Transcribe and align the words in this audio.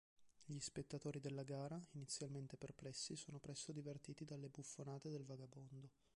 Gli 0.45 0.57
spettatori 0.59 1.19
della 1.19 1.43
gara, 1.43 1.79
inizialmente 1.91 2.57
perplessi, 2.57 3.15
sono 3.15 3.37
presto 3.37 3.71
divertiti 3.71 4.25
dalle 4.25 4.49
buffonate 4.49 5.11
del 5.11 5.25
vagabondo. 5.25 5.89